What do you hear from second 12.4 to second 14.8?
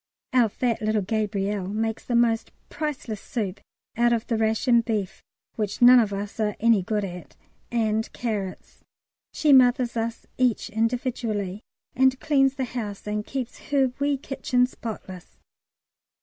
the house and keeps her wee kitchen